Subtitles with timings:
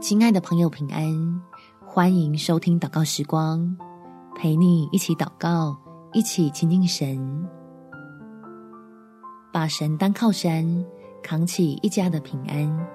[0.00, 1.42] 亲爱的朋友，平安！
[1.86, 3.76] 欢迎收听祷告时光，
[4.34, 5.76] 陪你一起祷告，
[6.14, 7.46] 一起亲近神，
[9.52, 10.64] 把神当靠山，
[11.22, 12.86] 扛起一家的平安。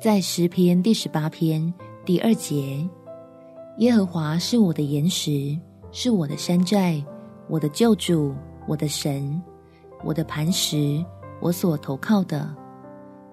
[0.00, 2.88] 在诗篇第十八篇第二节，
[3.78, 5.58] 耶和华是我的岩石，
[5.90, 7.04] 是我的山寨，
[7.48, 8.32] 我的救主，
[8.68, 9.42] 我的神，
[10.04, 11.04] 我的磐石，
[11.40, 12.54] 我所投靠的，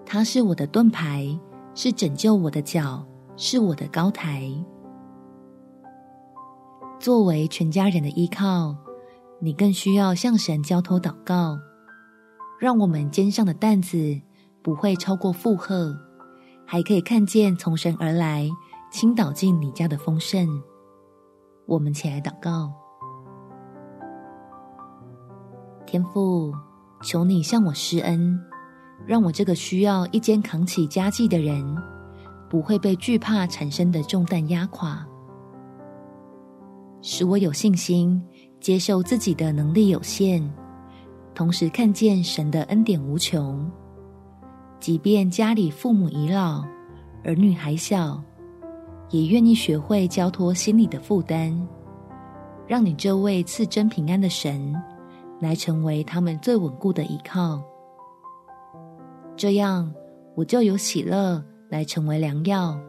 [0.03, 1.27] 他是我的盾牌。
[1.73, 3.05] 是拯救我的脚，
[3.37, 4.51] 是我的高台。
[6.99, 8.75] 作为全家人的依靠，
[9.39, 11.57] 你更需要向神交托祷告，
[12.59, 14.19] 让我们肩上的担子
[14.61, 15.97] 不会超过负荷，
[16.65, 18.47] 还可以看见从神而来
[18.91, 20.47] 倾倒进你家的丰盛。
[21.65, 22.71] 我们起来祷告，
[25.85, 26.53] 天父，
[27.01, 28.50] 求你向我施恩。
[29.05, 31.75] 让我这个需要一肩扛起家计的人，
[32.49, 35.05] 不会被惧怕产生的重担压垮，
[37.01, 38.21] 使我有信心
[38.59, 40.47] 接受自己的能力有限，
[41.33, 43.69] 同时看见神的恩典无穷。
[44.79, 46.63] 即便家里父母已老，
[47.23, 48.21] 儿女还小，
[49.09, 51.55] 也愿意学会交托心里的负担，
[52.67, 54.75] 让你这位赐真平安的神，
[55.39, 57.61] 来成为他们最稳固的依靠。
[59.35, 59.91] 这样，
[60.35, 62.79] 我就有喜乐来成为良药，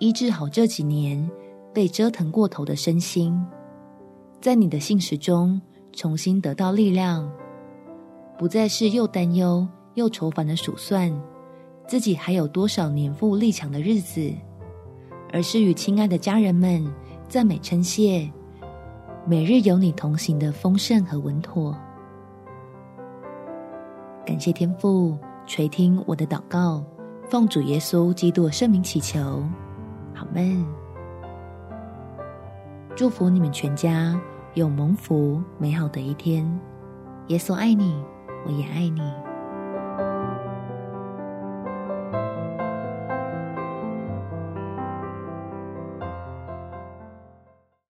[0.00, 1.30] 医治好这几年
[1.72, 3.40] 被折腾过头的身心，
[4.40, 5.60] 在你的信实中
[5.92, 7.30] 重新得到力量，
[8.36, 11.12] 不再是又担忧又愁烦的数算
[11.86, 14.32] 自己还有多少年富力强的日子，
[15.32, 16.84] 而是与亲爱的家人们
[17.28, 18.28] 赞美称谢，
[19.26, 21.76] 每日有你同行的丰盛和稳妥。
[24.26, 25.16] 感谢天父。
[25.46, 26.84] 垂听我的祷告，
[27.28, 29.42] 奉主耶稣基督的圣名祈求，
[30.14, 30.64] 好门。
[32.94, 34.18] 祝福你们全家
[34.54, 36.46] 有蒙福美好的一天。
[37.28, 38.02] 耶稣爱你，
[38.46, 39.31] 我也爱你。